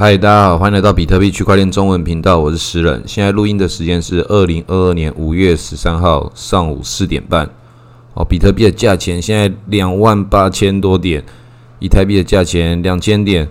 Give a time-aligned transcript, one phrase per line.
[0.00, 3.02] 嗨，大家好，欢迎来到比特币区块链中文频道，我是石人。
[3.04, 7.50] 现在录音的时间是二零二二年五月十三号上午四点半。
[8.14, 11.24] 哦，比特币的价钱现在两万八千多点，
[11.80, 13.48] 以太币的价钱两千点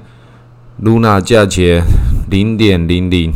[0.81, 1.83] ，Luna 价钱
[2.29, 3.33] 零点零零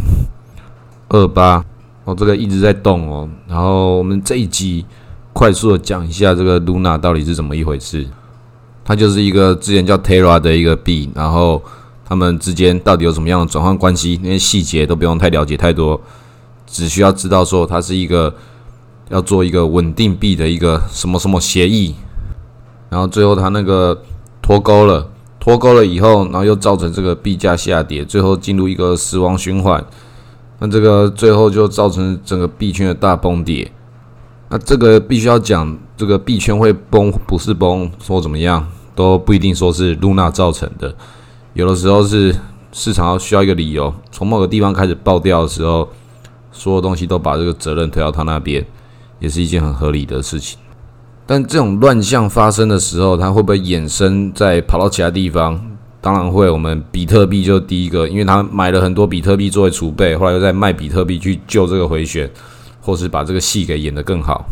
[1.09, 1.66] 二八。
[2.05, 3.30] 哦，这个一直在动哦。
[3.46, 4.86] 然后我们这一集
[5.34, 8.07] 快速的讲一下这个 Luna 到底是怎么一回事。
[8.86, 11.62] 它就是一个之前叫 Terra 的一个币，然后。
[12.12, 14.20] 他们之间到底有什么样的转换关系？
[14.21, 16.02] 那些细节都不用太了解太多，
[16.68, 18.36] 只需要知道说它是一个
[19.07, 21.96] 要做一个稳定币的一个什么什么协议，
[22.89, 24.04] 然后最后它那个
[24.42, 25.07] 脱钩了，
[25.39, 29.82] 脱钩了以后，然后又造成这个币价下跌，最后进入一个死亡循环，
[30.60, 33.72] 那这个最后就造成整个币圈的大崩跌。
[34.50, 40.94] 那这个必须要讲，这个币圈会崩不是崩，说怎么样都不一定说是露娜造成的。
[41.53, 42.33] 有的时候是
[42.72, 45.89] 市场要需要一个理由，从某个地方开始爆掉的时候，
[46.50, 48.66] 所有东西都把这个责任推到他那边，
[49.19, 50.57] 也是一件很合理的事情。
[51.25, 55.61] 但这种乱象发生的时候，它会不会衍生再跑到其他地方？
[55.99, 56.49] 当然会。
[56.49, 62.29] 我们比特币就第一个，因为他买了很多比特币作为储备，后来又在卖比特币去救这个回旋，
[62.79, 64.45] 或是把这个戏给演得更好。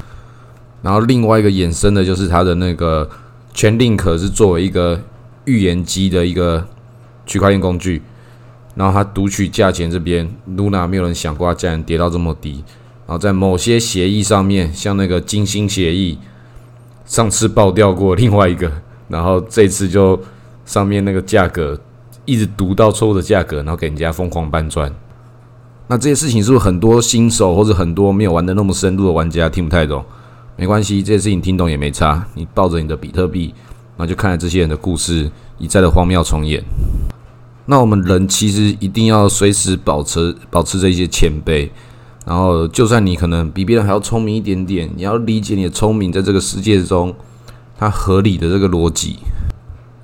[0.81, 3.09] 然后另外一个衍生的就是它的那个
[3.53, 4.99] 全令可是作为一个
[5.45, 6.67] 预言机的一个。
[7.29, 8.01] 区块链工具，
[8.73, 10.27] 然后它读取价钱这边
[10.57, 12.63] ，Luna 没有人想过它价钱跌到这么低。
[13.05, 16.17] 然后在某些协议上面，像那个金星协议，
[17.05, 18.71] 上次爆掉过另外一个，
[19.07, 20.19] 然后这次就
[20.65, 21.79] 上面那个价格
[22.25, 24.91] 一直读到错误的价格，然后给人家疯狂搬砖。
[25.87, 30.03] 那这些事情是不是很多新手或者很多没有玩的那么深入的玩家听不太懂？
[30.55, 32.25] 没关系，这些事情听懂也没差。
[32.33, 33.53] 你抱着你的比特币，
[33.97, 36.63] 然后就看着这些人的故事一再的荒谬重演。
[37.69, 41.69] 那我们人其实一定要随时保持保持这些谦卑，
[42.25, 47.13] 然后就算你可能比别人还要聪明一点点，你要理解你的聪明在这个世界中
[47.77, 49.19] 它合理的这个逻辑。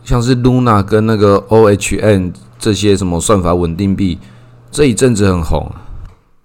[0.03, 4.19] 像是 Luna 跟那个 OHN 这些什么算法稳定币，
[4.69, 5.71] 这一阵子很红。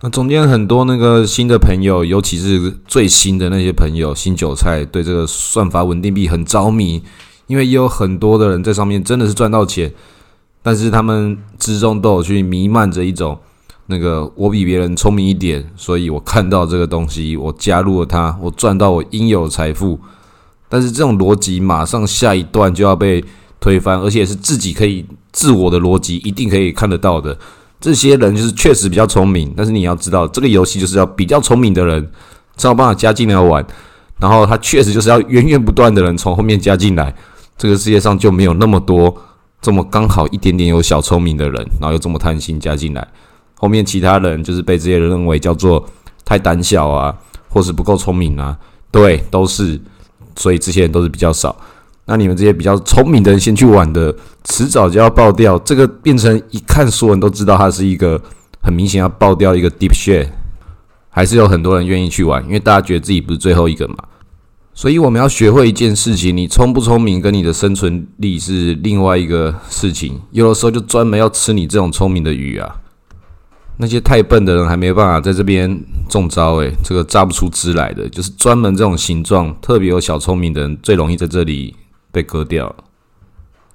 [0.00, 7.02] 那中间很多那个新的朋友，尤其是最新的那些朋友，新韭菜对这个算法稳定币很着迷，
[7.46, 9.92] 因为也有很多的人在上面真的是赚到钱。
[10.62, 13.38] 但是他们之中都有去弥漫着一种，
[13.86, 19.98] 那个我比别人聪明一点，所以我看到这个东西，我加入了它，我赚到我应有财富。
[20.68, 23.24] 但是这种逻辑马上下一段就要被
[23.58, 27.36] 推翻，而且是自己可以自我的逻辑一定可以看得到的。
[27.80, 32.10] 这些人就是确实比较聪明，但是你要知道，这个游戏就是要比较聪明的人
[32.56, 33.66] 才有办法加进来玩，
[34.18, 37.12] 然后他确实就是要源源不断的人从后面加进来，
[37.56, 39.16] 这个世界上就没有那么多。
[39.60, 43.06] 这么刚好一点点有小聪明的人，然后又这么贪心加进来，
[43.54, 45.86] 后面其他人就是被这些人认为叫做
[46.24, 47.14] 太胆小啊，
[47.48, 48.56] 或是不够聪明啊，
[48.90, 49.80] 对，都是，
[50.36, 51.54] 所以这些人都是比较少。
[52.06, 54.12] 那你们这些比较聪明的人先去玩的，
[54.44, 55.58] 迟早就要爆掉。
[55.60, 58.20] 这个变成一看，所有人都知道它是一个
[58.62, 60.26] 很明显要爆掉一个 deep share，
[61.08, 63.96] 还是有很多人愿意去玩，因为大家觉得自己不是最后一个嘛。
[64.80, 70.18] 所以我们要学会一件事情：你聪不聪明跟你的生存力是另外一个事情。
[70.30, 72.76] 有的时候就专门要吃你这种聪明的鱼啊！
[73.76, 81.76] 那些太笨的人还没办法在这边中招，诶，这个榨不出汁来的，就是专门这种形状特别有小聪明的人最容易在这里
[82.10, 82.74] 被割掉。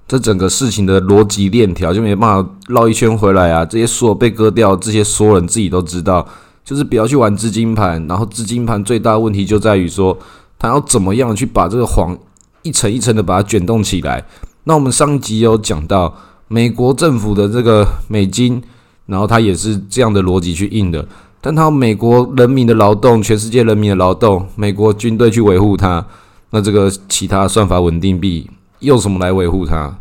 [0.08, 3.64] 这整个事情的逻辑链条就没办法绕一圈回来啊！
[3.64, 6.28] 这些所有被割掉，这些所有人自己都知道，
[6.64, 8.04] 就是不要去玩资金盘。
[8.08, 10.18] 然后资金盘最大的问题就在于说。
[10.58, 12.18] 他要怎么样去把这个谎
[12.64, 14.26] 一层一层的把它卷动起来？
[14.64, 16.16] 那我们上集有讲到
[16.48, 18.62] 美国政府的这个美金，
[19.06, 21.08] 然后它也是这样的逻辑去印的。
[21.40, 26.04] 但它美国人民的劳动，全世界人民的劳动，美国军队去维护它，
[26.50, 28.50] 那这个其他算法稳定币
[28.80, 30.00] 用什么来维护它？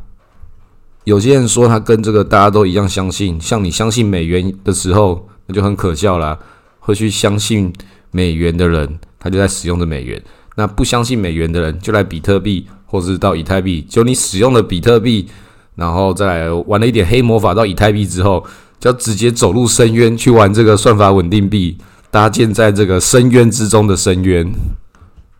[1.04, 6.38] 有些人说他跟这个大家都一样相信，像你相信美元的时候，那就很可笑啦。
[6.80, 7.70] 会去相信
[8.10, 10.22] 美元的人，他就在使用着美元。
[10.56, 13.84] 那不相信美元的人，就来比特币，或是到以太币。
[13.88, 15.28] 就你使用了比特币，
[15.74, 18.44] 然后再来玩了一点黑魔法到以太币之后，
[18.78, 21.76] 就直接走入深渊去玩这个算法稳定币，
[22.10, 24.52] 搭建在这个深渊之中的深渊。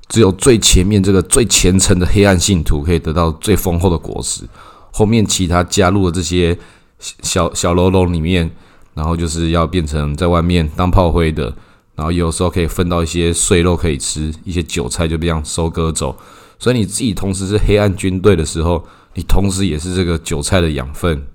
[0.09, 4.43] 只有最前面这个最虔诚的黑暗信徒可以得到最丰厚的果实，
[4.91, 6.59] 后面其他加入了这些
[6.99, 8.51] 小小喽啰里面，
[8.95, 11.55] 然后就是要变成在外面当炮灰的。
[11.95, 16.17] 然后有时候可以分到一些碎肉可以吃，一些韭菜就这样收割走。
[16.59, 21.27] 所以你自己同时是黑暗军队的时候，你同时也是这个韭菜的养分。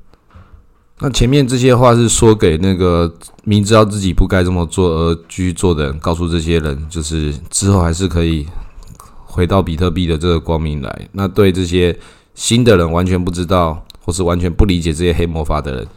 [1.02, 3.14] 那前面这些话是说给那个
[3.46, 8.46] 明知道自己不该这么做而继续做的人，告诉这些人，就是之后还是可以
[9.26, 11.10] 回到比特币的这个光明来。
[11.14, 11.98] 那对这些
[12.36, 15.88] 新的人完全不知道或是完全不理解这些黑魔法的人，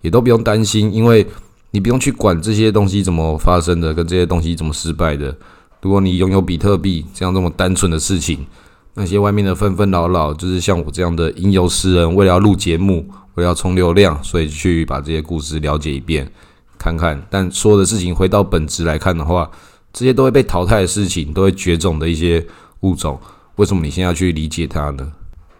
[0.00, 1.26] 也都不用担心，因为
[1.72, 5.36] 你不用去管这些东西怎么发生的，跟这些东西怎么失败的。
[5.82, 8.46] 如果你拥有比特币这样这么单纯的事情，
[8.94, 13.04] 那些外面的纷纷扰扰，就是像我这样的吟游诗人，为了要录节目。
[13.34, 16.30] 我要充流量，所以去把这些故事了解一遍，
[16.76, 17.26] 看看。
[17.30, 19.50] 但所有的事情回到本质来看的话，
[19.90, 22.46] 这些都会被淘汰的事情，都会绝种的一些
[22.80, 23.18] 物种，
[23.56, 25.10] 为什么你现在要去理解它呢？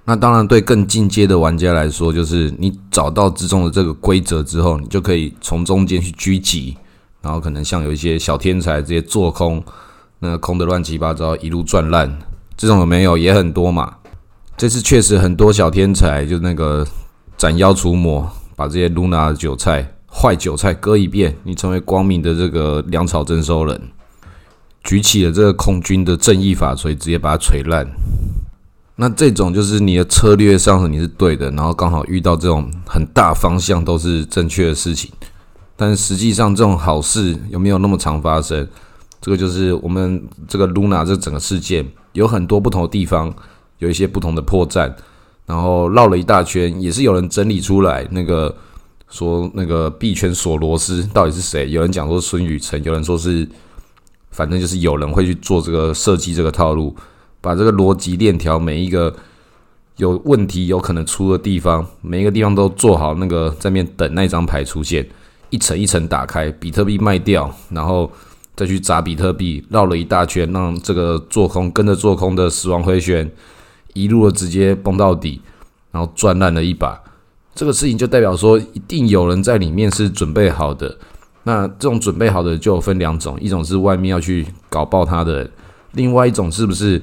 [0.05, 6.77] 那当然，对更进阶的玩家来说，就是你找到之中的这个规则之后，你就可以从中间去狙击，
[7.21, 9.63] 然后可能像有一些小天才直接做空，
[10.19, 12.19] 那空的乱七八糟，一路赚烂，
[12.57, 13.95] 这种有没有也很多嘛。
[14.57, 16.87] 这次确实很多小天才，就那个。
[17.39, 23.81] 斩妖除魔，把这些 Luna 的韭菜、坏韭菜割一遍，你成为光明的这个粮草征收人。
[24.85, 27.85] 举起了这个空军的正义法锤，直接把它锤烂。
[29.03, 35.11] 那这种就是你的策略上你是对的，然后刚好遇到这种很大方向都是正确的事情。
[35.75, 38.65] 但实际上这种好事有没有那么常发生？
[39.21, 43.35] 这个就是我们这个 Luna 这整个事件有很多不同的地方，
[43.79, 44.95] 有一些不同的破绽。
[45.47, 48.07] 然后绕了一大圈，也是有人整理出来。
[48.13, 48.55] 那个
[49.11, 51.69] 说那个币圈锁螺丝到底是谁？
[51.69, 53.49] 有人讲说孙宇晨，有人说是，
[54.31, 56.95] 反正就是有人会去做这个设计这个套路，
[57.43, 59.15] 把这个逻辑链条每一个
[59.99, 65.07] 有问题有可能出的地方，每一个地方都做好那个在面等那张牌出现，
[65.51, 68.11] 一层一层打开，比特币卖掉，然后
[68.57, 73.31] 再去砸比特币，绕了一大圈，让这个做空跟着做空的死亡回旋。
[73.95, 75.43] 一路的直接崩到底，
[75.91, 76.99] 然后赚烂了一把，
[77.55, 80.97] 这个事情就代表说，一定有人在里面是准备好的。
[81.43, 85.51] 那这种准备好的就分两种，一种是外面要去搞爆他的，
[85.93, 87.03] 另外一种是不是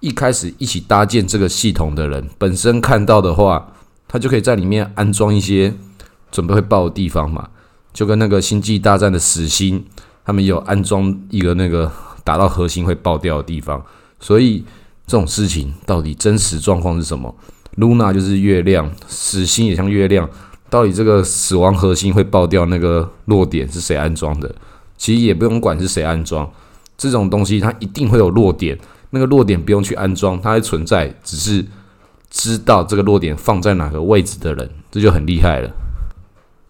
[0.00, 3.72] 一开始一起搭建这个系统的人本身看到的话，
[4.08, 5.72] 他就可以在里面安装一些
[6.30, 7.48] 准备会爆的地方嘛？
[7.92, 9.84] 就跟那个星际大战的死星，
[10.24, 11.90] 他们有安装一个那个
[12.24, 13.84] 打到核心会爆掉的地方，
[14.18, 14.64] 所以。
[15.06, 17.34] 这种事情到底真实状况是什么
[17.78, 20.30] ？Luna 就是月亮，死星也像月亮。
[20.68, 24.54] 到底这个死亡核心会爆掉那个落点是谁安装的？
[24.96, 26.48] 其实也不用管是谁安装，
[26.96, 28.78] 这种东西它一定会有落点。
[29.10, 31.64] 那个落点不用去安装，它还存在，只是
[32.30, 35.70] 知道这个落点放在哪个位置的人，这就很厉害了。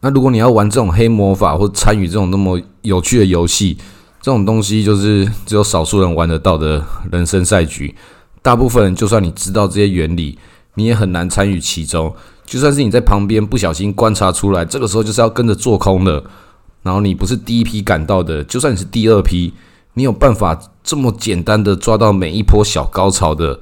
[0.00, 3.76] 那如果你要玩这种黑魔法，或参与这种那么有趣的游戏，
[4.22, 6.82] 这种东西就是只有少数人玩得到的
[7.12, 7.94] 人生赛局。
[8.40, 10.38] 大部分人，就算你知道这些原理，
[10.76, 12.14] 你也很难参与其中。
[12.46, 16.24] 就算是你在旁边不小心观察出来，这个时候就是要跟着做空的。
[16.82, 19.52] 然后你不是第一批赶到的，就算你是第二批，
[19.94, 23.58] 你有办法这么简单的抓到每一波小高潮的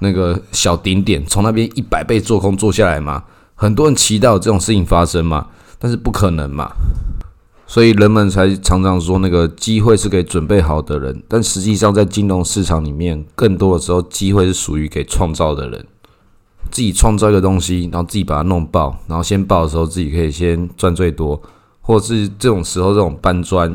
[0.00, 3.24] 那个小顶点，从那边一百倍做空做下来吗？
[3.54, 5.46] 很多人期待有这种事情发生嘛，
[5.78, 6.70] 但是不可能嘛。
[7.66, 11.22] 所以人们才常常说，那个机会是给准备好的人。
[11.28, 15.86] 但实际上，在金融市场里面，更多的时候，机会是属于给创造的人。
[16.70, 21.40] 自己创造一个东西，然后自己把它弄爆，然后先爆的时候，自己可以先赚最多。
[21.80, 23.72] 或者是这种时候，这种搬砖，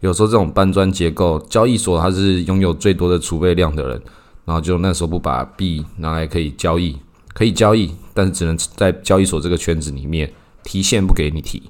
[0.00, 4.02] 有时候这种搬砖结构，交易所它是拥有最多的储备量的人，
[4.44, 6.96] 然后就那时候不把币拿来可以交易，
[7.32, 11.62] 可以交易，但是只能在交易所这个圈子里面提现，不给你提。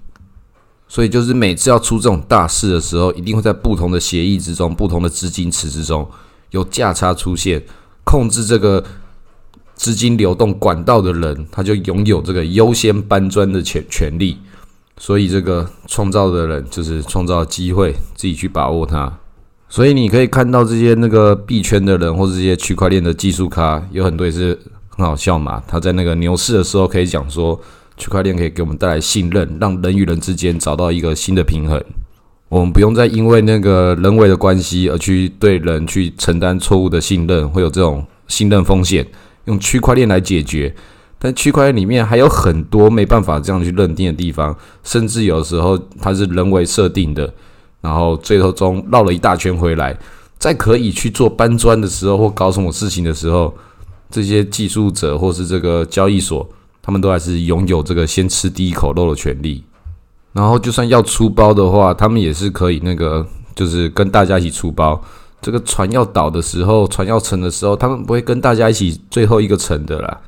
[0.88, 6.09] 所以就是每次要出这种大事的时候，一定会在不同的协议之中、不同的资金池之中
[6.50, 7.62] 有价差出现，
[8.04, 8.85] 控制这个
[9.75, 14.38] 资金流动管道的人，他就拥有这个优先搬砖的权权利。
[14.98, 19.12] 所以这个创造的人就是创造机会，自己去把握它。
[19.68, 25.62] 所以你可以看到这些那个币圈的人，或者这些区块链的技术咖，有很多也是很好笑嘛。
[25.66, 27.60] 他在那个牛市的时候可以讲说。
[27.98, 31.82] 区块链可以给我们带来信任，让人与人之间找到一个新的平衡。
[32.50, 39.06] 我们不用再因为那个人为的关系而去对人去承担错误的信任，会有这种信任风险。
[39.46, 40.76] 用区块链来解决，
[41.26, 47.28] 但区块链里面还有很多没办法这样去认定的地方，甚至有时候它是人为设定的。
[47.80, 49.99] 然后最后中绕了一大圈回来，
[50.38, 53.52] 在可以去做搬砖的时候或搞什么事情的时候，
[54.09, 56.49] 这些技术者或是这个交易所。
[56.80, 59.64] 他们都还是拥有这个先吃第一口肉的权利，
[60.33, 65.02] 然后就算要出包的话，他们也是可以那个，就是跟大家一起出包。
[65.42, 70.21] 这个船要倒的时候，船要沉的时候，他们不会跟大家一起最后一个沉的啦。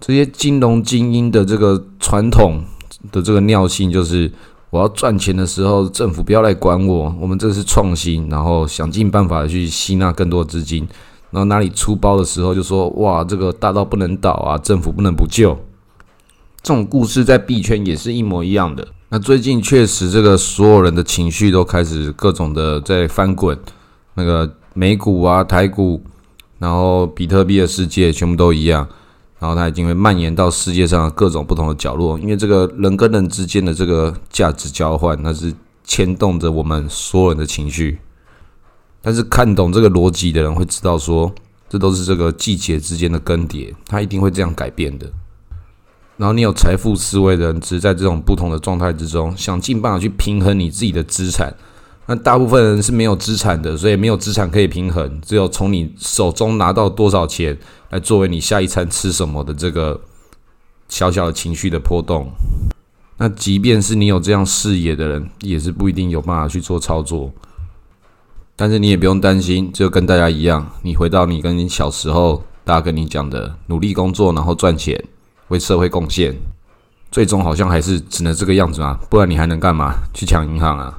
[0.00, 2.64] 这些金融精英的这个传统
[3.12, 4.32] 的这个尿性就是，
[4.70, 10.88] 我要赚钱的时候，政府不要来管我，我们这是创新，然后想尽办法去吸纳更多资金，
[11.30, 15.56] 然后哪里出包的时候就说，哇，这个大到不能倒啊，政府不能不救。
[16.62, 18.86] 这种故事在币圈也是一模一样的。
[19.10, 23.58] 那最近确实，这个所有人的情绪都开始各种的在翻滚，
[24.14, 26.02] 那个美股啊、台股，
[26.58, 28.88] 然后比特币的世界全部都一样。
[29.40, 37.98] 然后它已经会蔓延到世界上各种不同的角落，因为这个人跟人之间的这个价值交换，那是牵动着我们所有人的情绪。
[39.00, 41.34] 但是看懂这个逻辑的人会知道，说
[41.70, 45.10] 这都是这个季节之间的更迭，它一定会这样改变的。
[46.18, 51.54] 然后你有财富思维的人，只是在这种不同的状态之中，想尽办法去平衡你自己的资产。
[52.10, 57.56] 那大部分人是没有资产的，所以没有资产可以平衡，只有从你手中拿到多少钱。
[57.90, 60.00] 来作为你下一餐吃什么的这个
[60.88, 62.28] 小小的情绪的波动，
[63.16, 67.32] 那即便是你有这样视野的人，也是不一定有办法去做操作。
[68.56, 75.00] 但是你也不用担心，就跟大家一样，你回到你跟你小时候大家跟你讲的，努力工作，然后赚钱，
[75.46, 76.36] 为社会贡献，
[77.12, 79.94] 最终好像还是只能这个样子啊，不然你还能干嘛？
[80.12, 80.96] 去抢银行啊？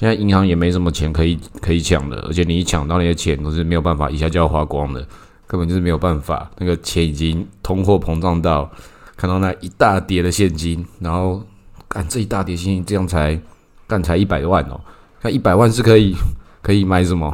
[0.00, 5.06] 现在银行也没什么钱可以可以抢的，而且你一抢到那些钱都是没有办法一下就要花光的。
[5.46, 8.70] 根本就是没有办法，那个钱已经通货膨胀到
[9.14, 11.42] 看到那一大叠的现金，然后
[11.86, 13.38] 干这一大叠现金，这样才
[13.86, 14.80] 干才一百万哦。
[15.20, 16.16] 那一百万是可以
[16.62, 17.30] 可以买什么？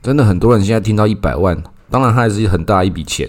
[0.00, 3.28] 真的很多人现在听到一百万，当然它还是很大一笔钱，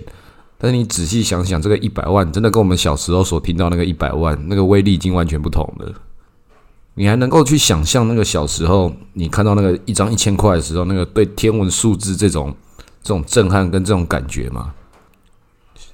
[0.58, 5.92] 但是你仔细想想，这个一百万真的跟我们小时候所听到那个一百万那个威力已经完全不同了。
[6.98, 12.54] 你还能够去想象那个小时候你看到那个一张一千块的时候，那个对天文数字这种。
[13.04, 14.74] 这种震撼跟这种感觉吗，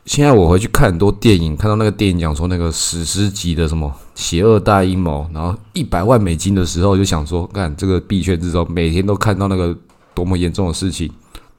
[0.03, 9.77] 现在我回去看很多电影，看到那个电影讲说那个史诗级的什么邪恶大阴谋，然后一百万美金的时候，就想说，看这个币圈之中，每天都看到那个
[10.15, 11.07] 多么严重的事情，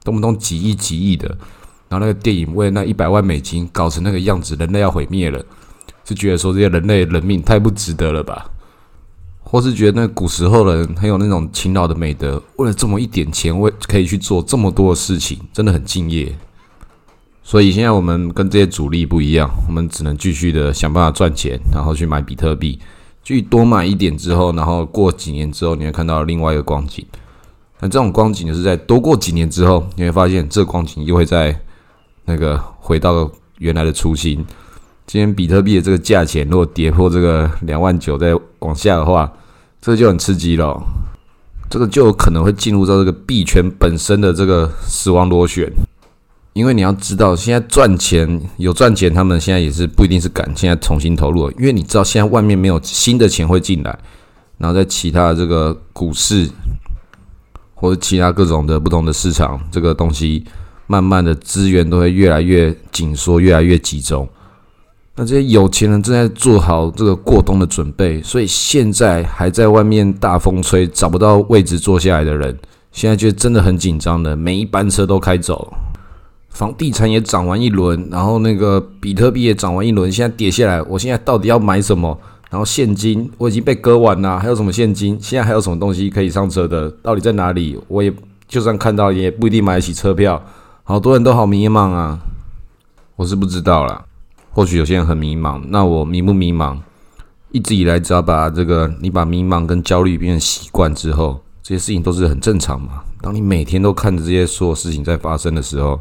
[0.03, 1.29] 动不动几亿几亿的，
[1.89, 5.41] 然后那个电影为那一百万美金搞成那个样子，人类要毁灭了，
[6.05, 8.51] 是觉得说这些人类人命太不值得了吧？
[9.45, 16.35] 或是觉得那古时候的人很有那种勤劳的美德，为了这么一点钱，为可以去做这么多的事情，真的很敬业。
[17.43, 22.79] 所以现在我们跟这些主力不一样，我们只能继续的想办法赚钱，然后去买比特币，
[23.23, 27.05] 去多买一点之后，然后过几年之后，你会看到另外一个光景。
[27.81, 31.55] 那这种光景就是在多过几年之后，你会发现这光景又会在
[32.25, 34.45] 那个回到原来的初心。
[35.07, 39.31] 今天比特币的这个价钱如果跌破这个两万九再往下的话，
[39.81, 40.83] 这就很刺激了，
[41.69, 45.71] 这个就有可能会进入到这个币圈本身的这个死亡螺旋，
[46.55, 53.97] 因为你要知道，现在赚钱有赚钱，他们现在也是不一定是敢现在重新投入，因为你知道现在外面没有新的钱会进来，
[54.57, 56.49] 然后在其他这个股市
[57.75, 60.45] 或者其他各种的不同的市场，这个东西
[60.87, 64.27] 慢慢的资源都会越来越紧缩，越来越集中。
[65.17, 72.59] 那这些有钱人正在做好这个过冬的准备，所以现在还在外面大风吹找不到位置坐下来的人，
[72.91, 75.73] 现在就真的很紧张的，每一班车都开走。
[76.49, 82.17] 房地产也涨完一轮，然后那个比特币也涨完一轮，现在跌下来，我现在到底要买什么？
[82.51, 85.19] 然后现金我已经被割完了，还有什么现金？
[85.21, 86.89] 现在还有什么东西可以上车的？
[87.03, 87.77] 到底在哪里？
[87.89, 88.13] 我也
[88.47, 90.41] 就算看到，也不一定买得起车票。
[90.85, 92.19] 好多人都好迷茫啊，
[93.17, 94.05] 我是不知道啦。
[94.55, 96.79] 或许有些人很迷茫，那我迷不迷茫？
[97.51, 103.03] 一直以来，只要把这个你把迷茫跟焦虑变成习惯之后，这些事情都是很正常嘛。
[103.21, 105.99] 当你每天都看着这些所有事情在发生的时候，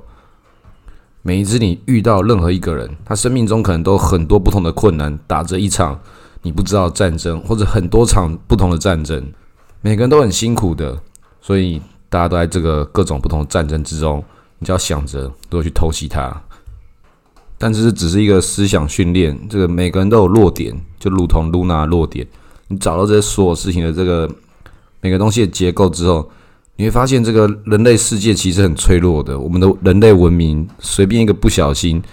[1.23, 5.99] 每一次你遇到任何一个人，他生命中可能都很多不同的困难，打着一场
[6.43, 9.25] 你不知道战争，或者很多场不同的战争，
[9.81, 10.95] 每个人都很辛苦的，
[11.41, 14.23] 所以大家都在这个各种不同的战争之中，
[14.59, 16.39] 你就要想着如何去偷袭他。
[17.65, 22.27] 但是只是一个思想训练，这个每个人都有弱点，就如同露娜的弱点。
[22.67, 24.29] 你找到这些所有事情的这个
[24.99, 26.29] 每个东西的结构之后，
[26.75, 29.39] 你会发现这个人类世界其实很脆弱的。
[29.39, 32.03] 我们的人类文明随便一个不小心，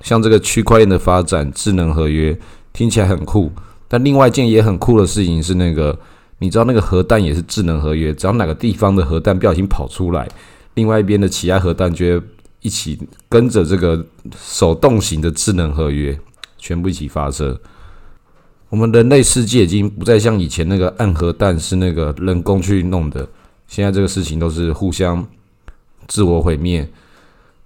[0.00, 2.34] 像这个区块链的发展、智能合约，
[2.72, 3.52] 听起来很酷。
[3.88, 5.98] 但另外一件也很酷的事情是，那个
[6.38, 10.26] 你知道那个核弹也是智能合约，只要哪个地方的核弹不小心跑出来，
[10.72, 12.22] 另外一边的其他核弹就会。
[12.66, 14.04] 一起跟着这个
[14.36, 16.18] 手动型的智能合约，
[16.58, 17.60] 全部一起发射。
[18.68, 23.28] 我们人类世界已经不再像以前那个暗核弹是那个人工去弄的，
[23.68, 25.24] 现在这个事情都是互相
[26.08, 26.90] 自我毁灭。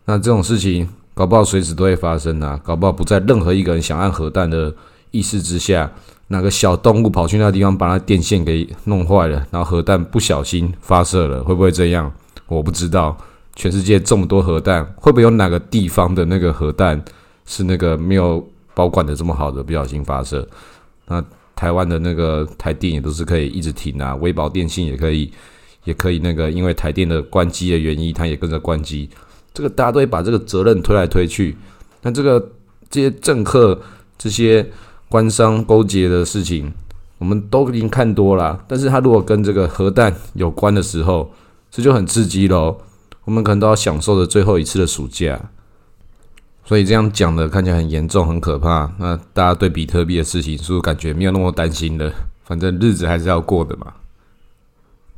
[0.04, 2.60] 那这种事情搞不好随时都会发生啊！
[2.62, 4.74] 搞不好不在任何一个人想按核弹的
[5.12, 5.90] 意识之下，
[6.28, 12.12] 哪个小动物跑去那个地方把那电线给弄坏了，然后核弹不小心发射了，会不会这样？
[12.46, 13.16] 我不知道。
[13.56, 17.02] 全世界这么多核弹，会不会有哪个地方的那个核弹
[17.44, 20.46] 是那个没有保管的这么好的不小心发射？
[21.06, 21.22] 那
[21.56, 25.30] 台湾的那个台电也都是可以一直停啊，微保电信也可以，
[25.84, 29.10] 也可以那个因为台电的关机的原因，它也跟着关机。
[29.52, 31.56] 这个大家都会把这个责任推来推去。
[32.02, 32.40] 那这个
[32.88, 33.78] 这些政客、
[34.16, 34.66] 这些
[35.08, 36.72] 官商勾结的事情，
[37.18, 38.64] 我们都已经看多了。
[38.68, 41.30] 但是他如果跟这个核弹有关的时候，
[41.70, 42.78] 这就很刺激喽。
[43.24, 45.50] 我们可能都要享受着最后一次的暑假。
[46.64, 48.92] 所以这样讲的看起来很严重、很可怕。
[48.98, 52.12] 那大家对比特币的事情，是不是感觉没有那么担心了？
[52.44, 53.92] 反正日子还是要过的嘛。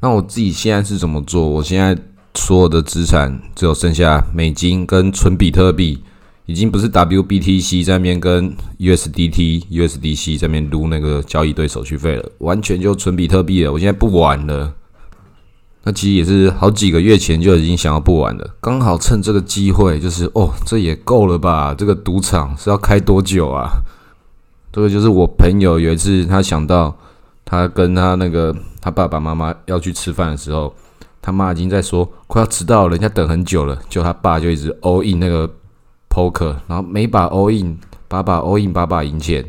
[0.01, 1.47] 那我自己现在是怎么做？
[1.47, 1.97] 我现在
[2.35, 6.03] 所有的资产只有剩下美金跟纯比特币。
[6.47, 13.73] 已经不是 WBTC 在面跟 USDT、USDC 在面撸那个交易对手续费了，完全就纯比特币了。
[13.73, 14.75] 我现在不玩了。
[15.85, 21.75] 那其实也是好几个月前就已经想要不玩了，刚好趁这个机会，就是哦，这也够了吧？
[21.77, 23.71] 这个赌场是要开多久啊？
[24.73, 26.97] 这个就是我朋友有一次他想到，
[27.45, 30.73] 他跟他那个他爸爸妈妈要去吃饭的时候，
[31.21, 35.49] 他妈已经在说快要迟到了，人家等很久了，就他爸就一直 all in 那个。
[36.15, 39.43] poker，然后每把 all in，把把 all in，把把赢钱，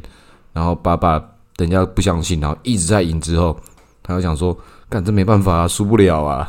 [0.53, 1.21] 然后把把
[1.57, 3.53] 人家不相信，然后一直在赢之后，
[4.01, 4.57] 他就想说，
[4.93, 6.47] 干这没办法啊，输不了啊。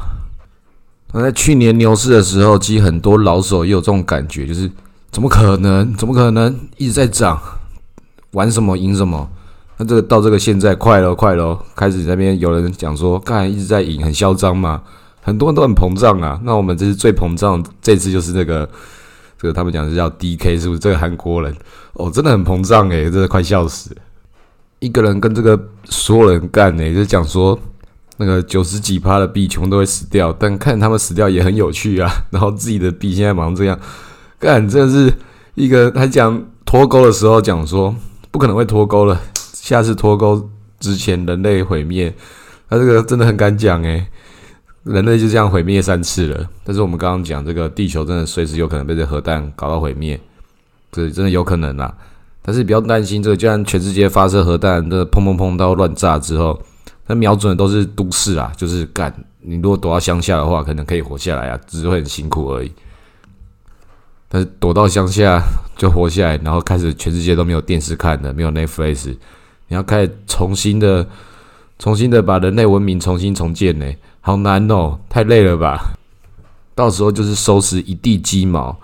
[1.15, 4.71] 那在去年牛市的时候，其实很多老手也有这种感觉，就是
[5.11, 7.41] 怎么可能，怎么可能一直在涨，
[8.33, 9.27] 玩什么赢什么？
[9.79, 14.83] 那这个到这个现在快了，快了，开始那边有人讲说，刚才一直在赢，很嚣张嘛，
[15.23, 16.39] 很多人都很膨胀啊。
[16.45, 18.69] 那我们这是最膨胀，这次就是那个。
[19.37, 21.55] 这个他们讲是叫 DK，是不是这个韩国人？
[21.95, 23.95] 哦，真的很膨胀诶，真的快笑死！
[24.79, 27.59] 一个人跟这个所有人干诶，就讲说
[28.16, 32.11] 那个九十几趴的币全部都会死掉，但看他们死掉也很有趣啊。
[32.31, 33.79] 然后自己的币现在忙这样
[34.38, 35.12] 干，真的是
[35.55, 37.94] 一个他讲脱钩的时候讲说
[38.31, 42.14] 不可能会脱钩了，下次脱钩之前人类毁灭，
[42.68, 44.07] 他这个真的很敢讲诶。
[44.85, 50.20] 人类就这样毁灭三次了，但是我们刚刚讲这个地球真的随时有可能被这核弹搞到毁灭，
[50.92, 51.90] 这真的有可能啊！
[52.42, 56.61] 但是不要担心，这个既然全世界发射核弹，这砰砰砰到乱炸之后，
[57.07, 62.73] 它瞄准的都是都市啊，就是干你如果躲到乡下的话，可能可以活下来啊，只是会很辛苦而已。
[64.29, 65.43] 但是躲到乡下
[65.77, 69.09] 就活下来，然后开始全世界都没有电视看的，没有 Netflix，
[69.69, 71.07] 你要开始重新的、
[71.79, 73.87] 重新的把人类文明重新重建呢？
[74.21, 75.93] 好难哦，太累了吧？
[76.75, 78.77] 到时候就是收拾一地鸡毛。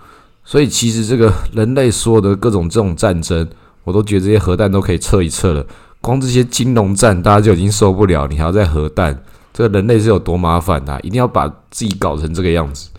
[0.43, 3.47] 所以其实这个人类所有的各种这种战争，
[3.83, 5.65] 我都觉得这些核弹都可以撤一撤了。
[6.01, 10.99] 光这些金融战，大家就已经受不了，你还要再核弹，这个人类是有多麻烦啊？
[11.03, 12.89] 一定要把自己搞成这个样子，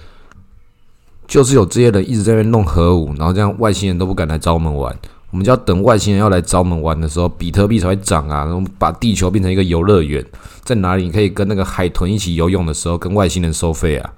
[1.27, 4.97] 就是有这些人一直在那边弄核武，然后这样外星人都不敢来找我们玩。
[5.31, 8.45] 我们就要等外星人要来找我们玩的时候，比特币才会涨啊！
[8.45, 10.23] 然后把地球变成一个游乐园，
[10.62, 14.12] 在哪里你可以跟那个海豚一起游泳的时候，跟外星人收费啊！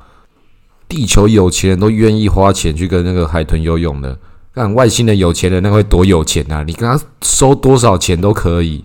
[0.88, 4.18] 地球有钱人都愿意花钱去跟那个海豚游泳的，
[4.54, 6.62] 看外星人有钱人那会多有钱啊！
[6.66, 8.84] 你跟他收多少钱都可以。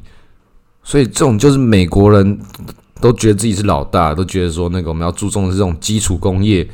[0.83, 2.39] 所以这种就是美国人
[2.99, 6.67] 都觉得自己是老大，都觉得说那个我们要注重的是这种基础工业，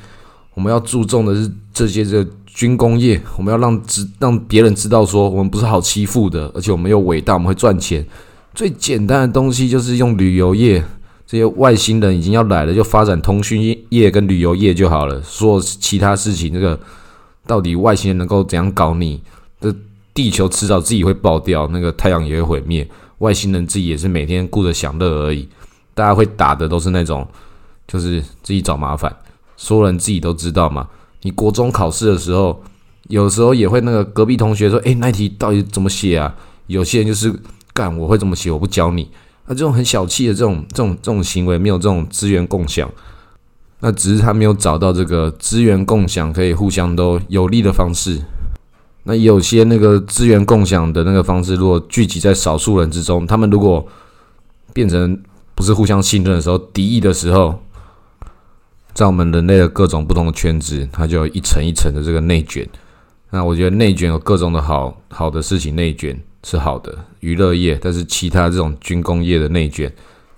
[0.54, 2.30] 我们要注重的是这些这个。
[2.56, 8.06] 军工业，我们要让知让别人知道说我们不是好欺负的，而且我们又伟大，我们会赚钱。
[8.54, 10.82] 最简单的东西就是用旅游业，
[11.28, 15.22] 这些外星人已经要来了，就发展通讯业跟旅游业就好了。
[15.22, 16.80] 说其他事情，这个
[17.46, 19.22] 到底外星人能够怎样搞你？
[19.62, 19.74] 这
[20.14, 22.88] 地球迟早自己会爆掉，那个太阳也会毁灭，
[23.20, 25.48] 外星人自己也是每天顾着享乐而已。
[25.94, 27.28] 大家会打的都是那种，
[27.88, 29.16] 就是自己找麻烦，
[29.56, 30.88] 所有人自己都知道嘛。
[31.22, 32.62] 你国中考试的时候，
[33.08, 36.36] 有时候也会那个隔壁同学说：“诶，那题到底怎么写啊？”
[36.68, 37.34] 有些人就是
[37.74, 39.10] 干，我会怎么写，我不教你。
[39.48, 42.90] 那这种很小气的这种这种这种行为，没有这种资源共享，
[43.86, 48.20] 那只是他没有找到这个资源共享可以互相都有利的方式。
[49.04, 53.88] 那有些那个资源共享的那个方式，如果聚集在少数人之中，他们如果
[54.74, 55.22] 变成
[55.54, 57.62] 不是互相信任的时候，敌意的时候。
[58.96, 62.66] 在我们人类的各种不同的圈子，它就一层一层的这个内卷。
[63.30, 69.94] 那我觉得内卷有各种的好好的事情，内卷是好的娱乐业，但是其他这种军工业的内卷，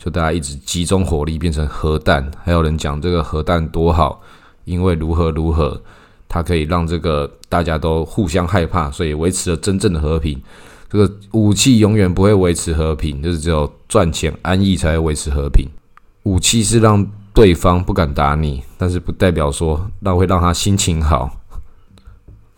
[0.07, 2.25] 就大家一直集中火力变成核弹。
[2.41, 4.21] 还有人讲这个核弹多好，
[4.63, 5.81] 因为如何如何，
[6.29, 10.41] 它可以让这个大家都互相害怕，所以维持了真正的和平。
[10.89, 15.67] 这个武器永远不会维持和平，就是只有赚钱安逸才会维持和平。
[16.23, 21.29] 武器是让对方不敢打你，但是不代表说那会让他心情好。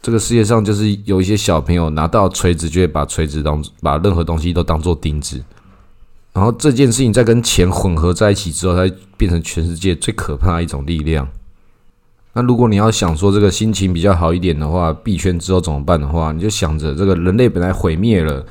[0.03, 5.43] 这个世界上就是有一些小朋友拿到锤子，就会把锤子当把任何东西都当做钉子。
[6.39, 11.27] 然后这件事情再跟钱混合在一起之后，它变成全世界最可怕的一种力量。
[12.31, 18.45] 那如果你要想说这个心情比较好一点的话，币圈之后怎么办的话，你就想着这个人类本来毁灭了，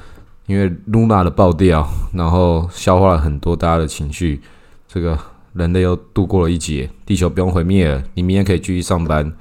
[0.44, 4.42] 因为 Luna 的爆掉，然后消化了很多大家的情绪，
[4.87, 5.18] 这个
[5.55, 9.33] 人类又度过了一劫，地球不用毁灭了，你明天可以继续上班。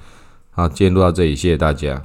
[0.51, 2.01] 好，今天录到这里，谢谢大家。